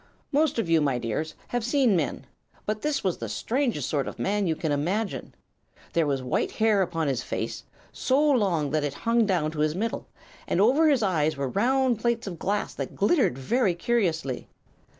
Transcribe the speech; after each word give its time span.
"Most 0.31 0.57
of 0.57 0.67
you, 0.67 0.81
my 0.81 0.97
dears, 0.97 1.35
have 1.49 1.63
seen 1.63 1.95
men; 1.95 2.25
but 2.65 2.81
this 2.81 3.03
was 3.03 3.19
the 3.19 3.29
strangest 3.29 3.87
sort 3.87 4.07
of 4.07 4.17
man 4.17 4.47
you 4.47 4.55
can 4.55 4.71
imagine. 4.71 5.35
There 5.93 6.07
was 6.07 6.23
white 6.23 6.53
hair 6.53 6.81
upon 6.81 7.07
his 7.07 7.21
face, 7.21 7.65
so 7.91 8.19
long 8.19 8.71
that 8.71 8.83
it 8.83 8.95
hung 9.05 9.27
down 9.27 9.51
to 9.51 9.59
his 9.59 9.75
middle, 9.75 10.07
and 10.47 10.59
over 10.59 10.89
his 10.89 11.03
eyes 11.03 11.37
were 11.37 11.49
round 11.49 11.99
plates 11.99 12.25
of 12.25 12.39
glass 12.39 12.73
that 12.73 12.95
glittered 12.95 13.37
very 13.37 13.75
curiously. 13.75 14.47